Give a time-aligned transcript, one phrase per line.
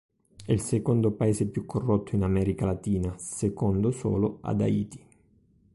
[0.43, 5.05] È il secondo paese più corrotto in America Latina, secondo solo ad Haiti.